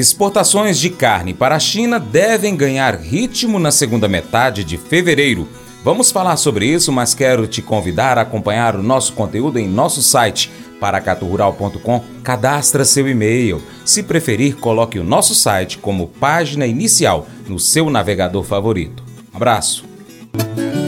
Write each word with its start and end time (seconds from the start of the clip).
Exportações 0.00 0.78
de 0.78 0.88
carne 0.88 1.34
para 1.34 1.54
a 1.54 1.58
China 1.58 2.00
devem 2.00 2.56
ganhar 2.56 2.98
ritmo 2.98 3.58
na 3.58 3.70
segunda 3.70 4.08
metade 4.08 4.64
de 4.64 4.78
fevereiro. 4.78 5.46
Vamos 5.84 6.10
falar 6.10 6.38
sobre 6.38 6.64
isso, 6.64 6.90
mas 6.90 7.12
quero 7.12 7.46
te 7.46 7.60
convidar 7.60 8.16
a 8.16 8.22
acompanhar 8.22 8.74
o 8.74 8.82
nosso 8.82 9.12
conteúdo 9.12 9.58
em 9.58 9.68
nosso 9.68 10.00
site 10.00 10.50
paracaturural.com. 10.80 12.02
Cadastra 12.24 12.82
seu 12.82 13.06
e-mail. 13.06 13.62
Se 13.84 14.02
preferir, 14.02 14.56
coloque 14.56 14.98
o 14.98 15.04
nosso 15.04 15.34
site 15.34 15.76
como 15.76 16.08
página 16.08 16.66
inicial 16.66 17.26
no 17.46 17.58
seu 17.58 17.90
navegador 17.90 18.42
favorito. 18.42 19.02
Abraço. 19.34 19.84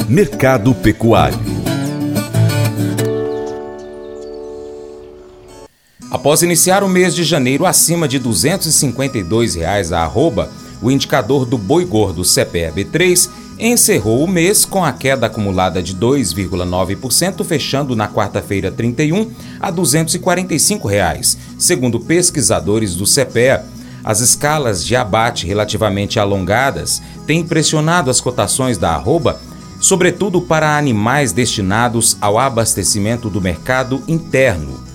Mercado 0.09 0.75
Pecuário 0.75 1.62
Após 6.13 6.43
iniciar 6.43 6.85
o 6.85 6.91
mês 6.91 7.15
de 7.15 7.25
janeiro 7.25 7.65
acima 7.65 8.07
de 8.07 8.19
252 8.19 9.55
reais 9.55 9.95
a 9.95 10.03
arroba, 10.03 10.51
o 10.83 10.91
indicador 10.91 11.47
do 11.47 11.57
boi 11.57 11.87
gordo 11.87 12.21
CPEB3 12.21 13.31
encerrou 13.59 14.23
o 14.23 14.29
mês 14.29 14.67
com 14.67 14.85
a 14.85 14.93
queda 14.93 15.25
acumulada 15.25 15.83
de 15.83 15.97
2,9%, 15.97 17.43
fechando 17.45 17.97
na 17.97 18.09
quarta-feira 18.09 18.71
31 18.71 19.31
a 19.59 19.71
245 19.71 20.87
reais, 20.87 21.39
segundo 21.59 21.99
pesquisadores 21.99 22.95
do 22.95 23.07
CPEA. 23.07 23.65
As 24.05 24.21
escalas 24.21 24.85
de 24.85 24.95
abate 24.95 25.47
relativamente 25.47 26.21
alongadas 26.21 27.01
têm 27.27 27.43
pressionado 27.43 28.11
as 28.11 28.21
cotações 28.21 28.77
da 28.77 28.91
arroba, 28.91 29.41
sobretudo 29.81 30.43
para 30.43 30.77
animais 30.77 31.33
destinados 31.33 32.19
ao 32.21 32.39
abastecimento 32.39 33.31
do 33.31 33.41
mercado 33.41 34.03
interno. 34.07 34.92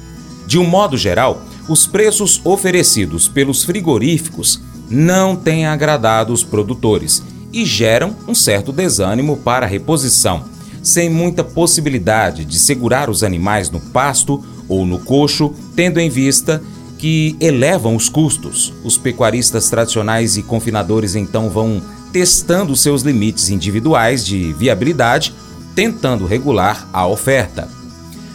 De 0.47 0.57
um 0.57 0.63
modo 0.63 0.97
geral, 0.97 1.41
os 1.67 1.85
preços 1.85 2.39
oferecidos 2.45 3.27
pelos 3.27 3.65
frigoríficos 3.65 4.61
não 4.89 5.35
têm 5.35 5.65
agradado 5.65 6.31
os 6.31 6.41
produtores 6.41 7.21
e 7.51 7.65
geram 7.65 8.15
um 8.25 8.33
certo 8.33 8.71
desânimo 8.71 9.35
para 9.35 9.65
a 9.65 9.69
reposição, 9.69 10.45
sem 10.81 11.09
muita 11.09 11.43
possibilidade 11.43 12.45
de 12.45 12.57
segurar 12.57 13.09
os 13.09 13.23
animais 13.23 13.69
no 13.69 13.81
pasto 13.81 14.41
ou 14.69 14.85
no 14.85 14.99
coxo, 14.99 15.53
tendo 15.75 15.99
em 15.99 16.09
vista 16.09 16.63
que 16.97 17.35
elevam 17.41 17.93
os 17.93 18.07
custos. 18.07 18.73
Os 18.85 18.97
pecuaristas 18.97 19.69
tradicionais 19.69 20.37
e 20.37 20.43
confinadores 20.43 21.13
então 21.13 21.49
vão 21.49 21.81
testando 22.13 22.73
seus 22.73 23.01
limites 23.01 23.49
individuais 23.49 24.25
de 24.25 24.53
viabilidade, 24.53 25.33
tentando 25.75 26.25
regular 26.25 26.87
a 26.93 27.05
oferta 27.05 27.76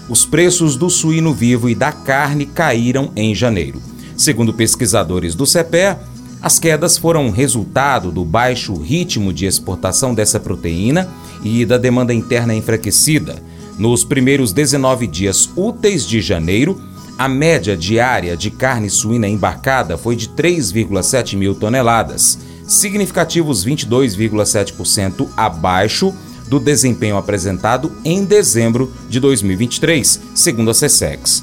os 0.08 0.24
preços 0.24 0.76
do 0.76 0.90
suíno 0.90 1.32
vivo 1.32 1.68
e 1.68 1.74
da 1.74 1.92
carne 1.92 2.46
caíram 2.46 3.10
em 3.14 3.34
janeiro. 3.34 3.80
Segundo 4.16 4.52
pesquisadores 4.52 5.34
do 5.34 5.46
CEPE, 5.46 5.96
as 6.40 6.58
quedas 6.58 6.98
foram 6.98 7.30
resultado 7.30 8.10
do 8.10 8.24
baixo 8.24 8.74
ritmo 8.74 9.32
de 9.32 9.46
exportação 9.46 10.12
dessa 10.14 10.40
proteína 10.40 11.08
e 11.42 11.64
da 11.64 11.78
demanda 11.78 12.12
interna 12.12 12.54
enfraquecida. 12.54 13.42
Nos 13.78 14.04
primeiros 14.04 14.52
19 14.52 15.06
dias 15.06 15.48
úteis 15.56 16.06
de 16.06 16.20
janeiro, 16.20 16.80
a 17.16 17.28
média 17.28 17.76
diária 17.76 18.36
de 18.36 18.50
carne 18.50 18.90
suína 18.90 19.28
embarcada 19.28 19.96
foi 19.96 20.16
de 20.16 20.28
3,7 20.30 21.36
mil 21.36 21.54
toneladas, 21.54 22.38
significativos 22.66 23.64
22,7% 23.64 25.28
abaixo 25.36 26.12
do 26.52 26.60
desempenho 26.60 27.16
apresentado 27.16 27.90
em 28.04 28.26
dezembro 28.26 28.92
de 29.08 29.18
2023, 29.18 30.20
segundo 30.34 30.70
a 30.70 30.74
CSEX. 30.74 31.42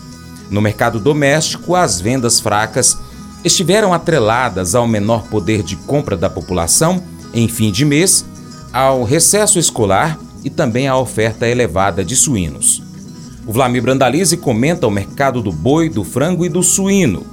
No 0.52 0.62
mercado 0.62 1.00
doméstico, 1.00 1.74
as 1.74 2.00
vendas 2.00 2.40
fracas 2.40 2.96
estiveram 3.44 3.92
atreladas 3.92 4.76
ao 4.76 4.88
menor 4.88 5.24
poder 5.24 5.64
de 5.64 5.76
compra 5.78 6.16
da 6.16 6.30
população 6.30 7.02
em 7.34 7.48
fim 7.48 7.72
de 7.72 7.86
mês, 7.86 8.24
ao 8.72 9.04
recesso 9.04 9.58
escolar 9.58 10.20
e 10.44 10.50
também 10.52 10.88
à 10.88 10.96
oferta 10.96 11.48
elevada 11.48 12.06
de 12.06 12.16
suínos. 12.16 12.84
O 13.48 13.52
Vlamir 13.52 13.82
Brandalize 13.82 14.38
comenta 14.38 14.86
o 14.86 14.92
mercado 14.92 15.42
do 15.42 15.52
boi, 15.52 15.90
do 15.90 16.04
frango 16.04 16.46
e 16.46 16.50
do 16.50 16.62
suíno. 16.62 17.26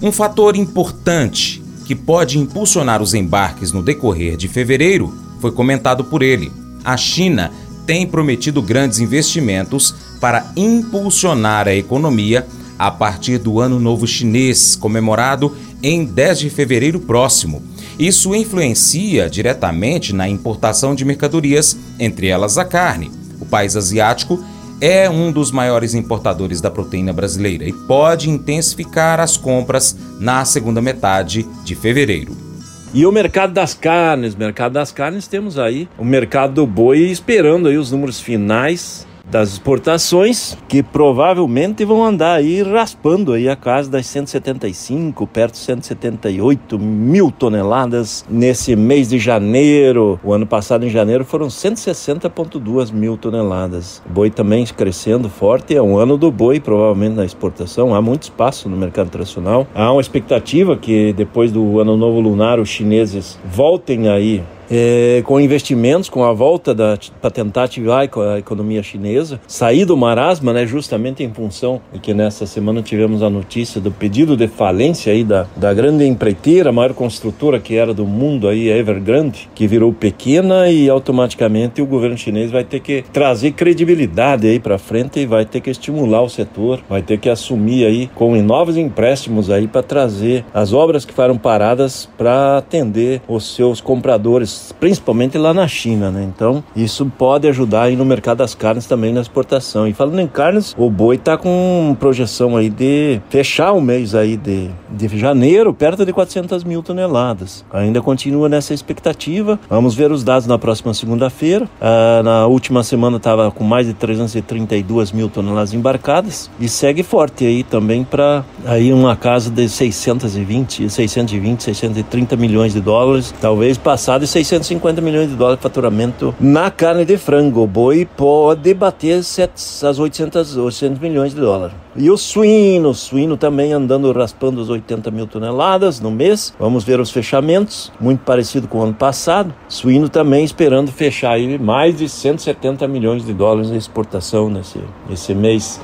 Um 0.00 0.10
fator 0.10 0.56
importante 0.56 1.62
que 1.84 1.94
pode 1.94 2.38
impulsionar 2.38 3.02
os 3.02 3.12
embarques 3.12 3.70
no 3.70 3.82
decorrer 3.82 4.34
de 4.38 4.48
fevereiro 4.48 5.12
foi 5.42 5.52
comentado 5.52 6.02
por 6.02 6.22
ele 6.22 6.50
a 6.86 6.96
China 6.96 7.50
tem 7.84 8.06
prometido 8.06 8.62
grandes 8.62 9.00
investimentos 9.00 9.92
para 10.20 10.52
impulsionar 10.56 11.66
a 11.66 11.74
economia 11.74 12.46
a 12.78 12.90
partir 12.90 13.38
do 13.38 13.60
Ano 13.60 13.80
Novo 13.80 14.06
Chinês, 14.06 14.76
comemorado 14.76 15.56
em 15.82 16.04
10 16.04 16.38
de 16.38 16.50
fevereiro 16.50 17.00
próximo. 17.00 17.62
Isso 17.98 18.34
influencia 18.34 19.28
diretamente 19.28 20.12
na 20.12 20.28
importação 20.28 20.94
de 20.94 21.04
mercadorias, 21.04 21.76
entre 21.98 22.28
elas 22.28 22.56
a 22.56 22.64
carne. 22.64 23.10
O 23.40 23.46
país 23.46 23.76
asiático 23.76 24.42
é 24.80 25.08
um 25.08 25.32
dos 25.32 25.50
maiores 25.50 25.94
importadores 25.94 26.60
da 26.60 26.70
proteína 26.70 27.12
brasileira 27.12 27.64
e 27.64 27.72
pode 27.72 28.30
intensificar 28.30 29.18
as 29.18 29.36
compras 29.36 29.96
na 30.20 30.44
segunda 30.44 30.82
metade 30.82 31.46
de 31.64 31.74
fevereiro. 31.74 32.45
E 32.94 33.04
o 33.04 33.12
mercado 33.12 33.52
das 33.52 33.74
carnes, 33.74 34.34
mercado 34.34 34.72
das 34.72 34.92
carnes, 34.92 35.26
temos 35.26 35.58
aí 35.58 35.88
o 35.98 36.04
mercado 36.04 36.54
do 36.54 36.66
boi 36.66 37.00
esperando 37.10 37.68
aí 37.68 37.76
os 37.76 37.90
números 37.90 38.20
finais 38.20 39.06
das 39.30 39.52
exportações, 39.52 40.56
que 40.68 40.82
provavelmente 40.82 41.84
vão 41.84 42.04
andar 42.04 42.34
aí 42.34 42.62
raspando 42.62 43.32
aí 43.32 43.48
a 43.48 43.56
casa 43.56 43.90
das 43.90 44.06
175, 44.06 45.26
perto 45.26 45.54
de 45.54 45.60
178 45.60 46.78
mil 46.78 47.30
toneladas 47.30 48.24
nesse 48.30 48.76
mês 48.76 49.08
de 49.08 49.18
janeiro. 49.18 50.18
O 50.22 50.32
ano 50.32 50.46
passado, 50.46 50.86
em 50.86 50.90
janeiro, 50.90 51.24
foram 51.24 51.48
160,2 51.48 52.92
mil 52.92 53.16
toneladas. 53.16 54.02
O 54.08 54.12
boi 54.12 54.30
também 54.30 54.64
crescendo 54.66 55.28
forte, 55.28 55.74
é 55.74 55.82
um 55.82 55.98
ano 55.98 56.16
do 56.16 56.30
boi, 56.30 56.60
provavelmente, 56.60 57.16
na 57.16 57.24
exportação. 57.24 57.94
Há 57.94 58.00
muito 58.00 58.24
espaço 58.24 58.68
no 58.68 58.76
mercado 58.76 59.06
internacional. 59.06 59.66
Há 59.74 59.92
uma 59.92 60.00
expectativa 60.00 60.76
que 60.76 61.12
depois 61.12 61.50
do 61.50 61.80
ano 61.80 61.96
novo 61.96 62.20
lunar, 62.20 62.58
os 62.60 62.68
chineses 62.68 63.38
voltem 63.44 64.08
aí 64.08 64.42
é, 64.70 65.22
com 65.24 65.40
investimentos, 65.40 66.08
com 66.08 66.24
a 66.24 66.32
volta 66.32 66.74
para 67.20 67.30
tentar 67.30 67.64
ativar 67.64 68.08
a 68.34 68.38
economia 68.38 68.82
chinesa, 68.82 69.40
sair 69.46 69.84
do 69.84 69.96
marasma, 69.96 70.52
né, 70.52 70.66
justamente 70.66 71.22
em 71.22 71.32
função 71.32 71.80
de 71.92 71.98
que 71.98 72.14
nessa 72.14 72.46
semana 72.46 72.82
tivemos 72.82 73.22
a 73.22 73.30
notícia 73.30 73.80
do 73.80 73.90
pedido 73.90 74.36
de 74.36 74.48
falência 74.48 75.12
aí 75.12 75.24
da, 75.24 75.46
da 75.56 75.72
grande 75.72 76.04
empreiteira, 76.04 76.70
a 76.70 76.72
maior 76.72 76.94
construtora 76.94 77.58
que 77.58 77.76
era 77.76 77.92
do 77.92 78.06
mundo 78.06 78.48
aí, 78.48 78.68
Evergrande, 78.68 79.48
que 79.54 79.66
virou 79.66 79.92
pequena 79.92 80.68
e 80.68 80.88
automaticamente 80.88 81.80
o 81.80 81.86
governo 81.86 82.16
chinês 82.16 82.50
vai 82.50 82.64
ter 82.64 82.80
que 82.80 83.04
trazer 83.12 83.52
credibilidade 83.52 84.46
aí 84.46 84.58
para 84.58 84.78
frente 84.78 85.20
e 85.20 85.26
vai 85.26 85.44
ter 85.44 85.60
que 85.60 85.70
estimular 85.70 86.22
o 86.22 86.28
setor, 86.28 86.80
vai 86.88 87.02
ter 87.02 87.18
que 87.18 87.28
assumir 87.28 87.86
aí 87.86 88.10
com 88.14 88.34
novos 88.42 88.76
empréstimos 88.76 89.50
aí 89.50 89.66
para 89.66 89.82
trazer 89.82 90.44
as 90.52 90.72
obras 90.72 91.04
que 91.04 91.12
foram 91.12 91.36
paradas 91.36 92.08
para 92.16 92.58
atender 92.58 93.20
os 93.28 93.54
seus 93.54 93.80
compradores 93.80 94.55
principalmente 94.78 95.38
lá 95.38 95.52
na 95.52 95.66
China, 95.66 96.10
né? 96.10 96.24
Então, 96.24 96.62
isso 96.74 97.06
pode 97.18 97.48
ajudar 97.48 97.82
aí 97.82 97.96
no 97.96 98.04
mercado 98.04 98.38
das 98.38 98.54
carnes 98.54 98.86
também 98.86 99.12
na 99.12 99.20
exportação. 99.20 99.86
E 99.86 99.92
falando 99.92 100.20
em 100.20 100.26
carnes, 100.26 100.74
o 100.76 100.90
boi 100.90 101.18
tá 101.18 101.36
com 101.36 101.96
projeção 101.98 102.56
aí 102.56 102.68
de 102.68 103.20
fechar 103.28 103.72
o 103.72 103.80
mês 103.80 104.14
aí 104.14 104.36
de, 104.36 104.70
de 104.90 105.18
janeiro 105.18 105.72
perto 105.72 106.04
de 106.04 106.12
400 106.12 106.64
mil 106.64 106.82
toneladas. 106.82 107.64
Ainda 107.72 108.00
continua 108.00 108.48
nessa 108.48 108.74
expectativa. 108.74 109.58
Vamos 109.68 109.94
ver 109.94 110.10
os 110.10 110.22
dados 110.24 110.46
na 110.46 110.58
próxima 110.58 110.92
segunda-feira. 110.94 111.68
Ah, 111.80 112.22
na 112.22 112.46
última 112.46 112.82
semana 112.82 113.16
estava 113.16 113.50
com 113.50 113.64
mais 113.64 113.86
de 113.86 113.94
332 113.94 115.12
mil 115.12 115.28
toneladas 115.28 115.72
embarcadas 115.72 116.50
e 116.60 116.68
segue 116.68 117.02
forte 117.02 117.44
aí 117.44 117.62
também 117.62 118.04
para 118.04 118.44
aí 118.64 118.92
uma 118.92 119.16
casa 119.16 119.50
de 119.50 119.68
620, 119.68 120.88
620, 120.90 121.62
630 121.62 122.36
milhões 122.36 122.72
de 122.72 122.80
dólares, 122.80 123.34
talvez 123.40 123.78
passado 123.78 124.22
de 124.22 124.26
600 124.26 124.45
650 124.46 125.00
milhões 125.00 125.28
de 125.28 125.36
dólares 125.36 125.58
de 125.58 125.62
faturamento 125.62 126.34
na 126.40 126.70
carne 126.70 127.04
de 127.04 127.16
frango. 127.16 127.62
O 127.62 127.66
boi 127.66 128.08
pode 128.16 128.72
bater 128.74 129.18
as 129.18 129.98
800, 129.98 130.56
800 130.56 130.98
milhões 131.00 131.34
de 131.34 131.40
dólares. 131.40 131.74
E 131.96 132.10
o 132.10 132.16
suíno, 132.16 132.90
o 132.90 132.94
suíno 132.94 133.36
também 133.36 133.72
andando 133.72 134.12
raspando 134.12 134.60
as 134.60 134.68
80 134.68 135.10
mil 135.10 135.26
toneladas 135.26 136.00
no 136.00 136.10
mês. 136.10 136.54
Vamos 136.58 136.84
ver 136.84 137.00
os 137.00 137.10
fechamentos, 137.10 137.90
muito 137.98 138.20
parecido 138.20 138.68
com 138.68 138.78
o 138.78 138.82
ano 138.82 138.94
passado. 138.94 139.54
Suíno 139.68 140.08
também 140.08 140.44
esperando 140.44 140.92
fechar 140.92 141.32
aí 141.32 141.58
mais 141.58 141.96
de 141.96 142.08
170 142.08 142.86
milhões 142.86 143.24
de 143.24 143.32
dólares 143.32 143.70
de 143.70 143.76
exportação 143.76 144.50
nesse, 144.50 144.78
nesse 145.08 145.34
mês 145.34 145.80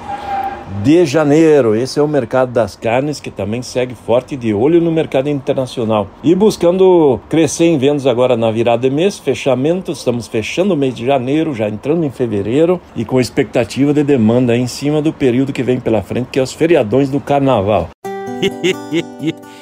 de 0.82 1.06
janeiro. 1.06 1.76
Esse 1.76 2.00
é 2.00 2.02
o 2.02 2.08
mercado 2.08 2.50
das 2.52 2.74
carnes 2.74 3.20
que 3.20 3.30
também 3.30 3.62
segue 3.62 3.94
forte 3.94 4.36
de 4.36 4.52
olho 4.52 4.80
no 4.80 4.90
mercado 4.90 5.28
internacional. 5.28 6.08
E 6.24 6.34
buscando 6.34 7.20
crescer 7.28 7.66
em 7.66 7.78
vendas 7.78 8.06
agora 8.06 8.36
na 8.36 8.50
virada 8.50 8.88
de 8.88 8.94
mês, 8.94 9.18
fechamento, 9.18 9.92
estamos 9.92 10.26
fechando 10.26 10.74
o 10.74 10.76
mês 10.76 10.94
de 10.94 11.06
janeiro, 11.06 11.54
já 11.54 11.68
entrando 11.68 12.04
em 12.04 12.10
fevereiro 12.10 12.80
e 12.96 13.04
com 13.04 13.20
expectativa 13.20 13.94
de 13.94 14.02
demanda 14.02 14.56
em 14.56 14.66
cima 14.66 15.00
do 15.00 15.12
período 15.12 15.52
que 15.52 15.62
vem 15.62 15.78
pela 15.78 16.02
frente, 16.02 16.28
que 16.32 16.38
é 16.38 16.42
os 16.42 16.52
feriadões 16.52 17.08
do 17.08 17.20
carnaval. 17.20 17.90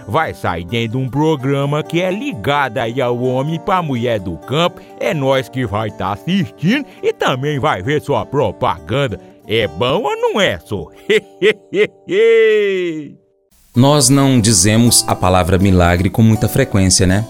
vai 0.07 0.33
sair 0.33 0.65
dentro 0.65 0.97
de 0.99 1.05
um 1.05 1.09
programa 1.09 1.83
que 1.83 2.01
é 2.01 2.11
ligado 2.11 2.77
aí 2.77 3.01
ao 3.01 3.21
homem 3.21 3.59
para 3.59 3.81
mulher 3.81 4.19
do 4.19 4.37
campo. 4.37 4.81
É 4.99 5.13
nós 5.13 5.49
que 5.49 5.65
vai 5.65 5.87
estar 5.89 6.07
tá 6.07 6.13
assistindo 6.13 6.85
e 7.01 7.13
também 7.13 7.59
vai 7.59 7.81
ver 7.81 8.01
sua 8.01 8.25
propaganda. 8.25 9.19
É 9.47 9.67
bom 9.67 10.03
ou 10.03 10.15
não 10.15 10.39
é, 10.39 10.59
só? 10.59 10.87
Nós 13.75 14.09
não 14.09 14.39
dizemos 14.41 15.03
a 15.07 15.15
palavra 15.15 15.57
milagre 15.57 16.09
com 16.09 16.21
muita 16.21 16.49
frequência, 16.49 17.07
né? 17.07 17.25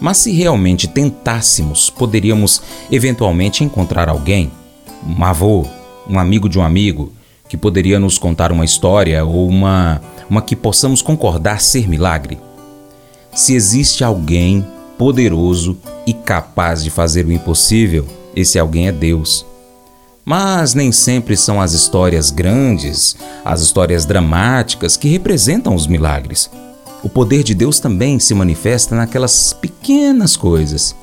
Mas 0.00 0.18
se 0.18 0.30
realmente 0.32 0.86
tentássemos, 0.86 1.88
poderíamos 1.88 2.60
eventualmente 2.90 3.64
encontrar 3.64 4.08
alguém, 4.08 4.52
um 5.06 5.24
avô, 5.24 5.66
um 6.08 6.18
amigo 6.18 6.48
de 6.48 6.58
um 6.58 6.62
amigo, 6.62 7.12
que 7.48 7.56
poderia 7.56 7.98
nos 7.98 8.18
contar 8.18 8.52
uma 8.52 8.64
história 8.64 9.24
ou 9.24 9.48
uma, 9.48 10.00
uma 10.34 10.42
que 10.42 10.56
possamos 10.56 11.00
concordar 11.00 11.60
ser 11.60 11.88
milagre. 11.88 12.40
Se 13.32 13.54
existe 13.54 14.02
alguém 14.02 14.66
poderoso 14.98 15.78
e 16.04 16.12
capaz 16.12 16.82
de 16.82 16.90
fazer 16.90 17.24
o 17.24 17.30
impossível, 17.30 18.04
esse 18.34 18.58
alguém 18.58 18.88
é 18.88 18.92
Deus. 18.92 19.46
Mas 20.24 20.74
nem 20.74 20.90
sempre 20.90 21.36
são 21.36 21.60
as 21.60 21.72
histórias 21.72 22.32
grandes, 22.32 23.14
as 23.44 23.60
histórias 23.60 24.04
dramáticas 24.04 24.96
que 24.96 25.08
representam 25.08 25.72
os 25.72 25.86
milagres. 25.86 26.50
O 27.04 27.08
poder 27.08 27.44
de 27.44 27.54
Deus 27.54 27.78
também 27.78 28.18
se 28.18 28.34
manifesta 28.34 28.96
naquelas 28.96 29.52
pequenas 29.52 30.36
coisas. 30.36 30.96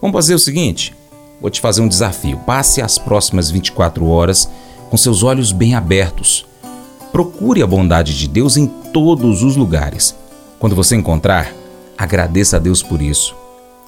Vamos 0.00 0.14
fazer 0.14 0.34
o 0.34 0.38
seguinte: 0.38 0.94
vou 1.40 1.50
te 1.50 1.60
fazer 1.60 1.80
um 1.80 1.88
desafio. 1.88 2.38
Passe 2.46 2.80
as 2.80 2.98
próximas 2.98 3.50
24 3.50 4.06
horas 4.06 4.48
com 4.88 4.96
seus 4.96 5.24
olhos 5.24 5.50
bem 5.50 5.74
abertos. 5.74 6.46
Procure 7.12 7.62
a 7.62 7.66
bondade 7.66 8.16
de 8.16 8.28
Deus 8.28 8.56
em 8.56 8.66
todos 8.66 9.42
os 9.42 9.56
lugares. 9.56 10.14
Quando 10.58 10.76
você 10.76 10.94
encontrar, 10.96 11.52
agradeça 11.96 12.56
a 12.56 12.60
Deus 12.60 12.82
por 12.82 13.02
isso. 13.02 13.34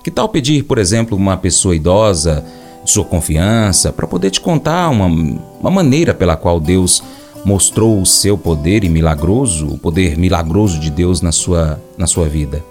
Que 0.02 0.10
tal 0.10 0.28
pedir, 0.28 0.64
por 0.64 0.78
exemplo, 0.78 1.16
uma 1.16 1.36
pessoa 1.36 1.76
idosa 1.76 2.44
de 2.84 2.90
sua 2.90 3.04
confiança, 3.04 3.92
para 3.92 4.06
poder 4.06 4.30
te 4.30 4.40
contar 4.40 4.90
uma, 4.90 5.06
uma 5.06 5.70
maneira 5.70 6.12
pela 6.12 6.36
qual 6.36 6.58
Deus 6.58 7.02
mostrou 7.44 8.00
o 8.00 8.06
seu 8.06 8.36
poder 8.36 8.84
e 8.84 8.88
milagroso, 8.88 9.68
o 9.68 9.78
poder 9.78 10.16
milagroso 10.16 10.78
de 10.78 10.90
Deus 10.90 11.20
na 11.20 11.32
sua, 11.32 11.80
na 11.96 12.06
sua 12.06 12.28
vida. 12.28 12.64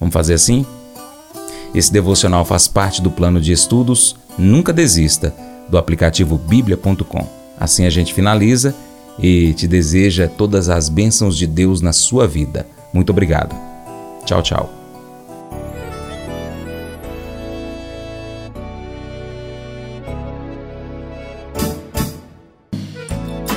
Vamos 0.00 0.12
fazer 0.12 0.34
assim? 0.34 0.64
Esse 1.74 1.92
devocional 1.92 2.44
faz 2.44 2.68
parte 2.68 3.00
do 3.00 3.10
plano 3.10 3.40
de 3.40 3.52
estudos 3.52 4.16
Nunca 4.38 4.72
Desista, 4.72 5.34
do 5.68 5.78
aplicativo 5.78 6.36
bíblia.com. 6.36 7.26
Assim 7.58 7.86
a 7.86 7.90
gente 7.90 8.12
finaliza 8.12 8.74
e 9.18 9.52
te 9.54 9.66
deseja 9.66 10.28
todas 10.28 10.68
as 10.68 10.88
bênçãos 10.88 11.36
de 11.36 11.46
Deus 11.46 11.80
na 11.80 11.92
sua 11.92 12.26
vida. 12.26 12.66
Muito 12.92 13.10
obrigado. 13.10 13.54
Tchau, 14.24 14.42
tchau. 14.42 14.70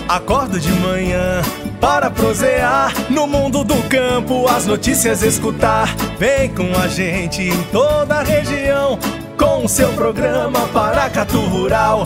Acordo 0.07 0.59
de 0.59 0.71
manhã 0.71 1.41
para 1.81 2.09
prosear 2.09 2.93
no 3.09 3.27
mundo 3.27 3.63
do 3.63 3.75
campo, 3.89 4.47
as 4.47 4.65
notícias 4.65 5.21
escutar. 5.21 5.93
Vem 6.17 6.49
com 6.49 6.73
a 6.79 6.87
gente 6.87 7.41
em 7.41 7.63
toda 7.63 8.15
a 8.15 8.23
região 8.23 8.97
com 9.37 9.65
o 9.65 9.69
seu 9.69 9.89
programa 9.93 10.67
Paracatu 10.69 11.39
Rural. 11.41 12.05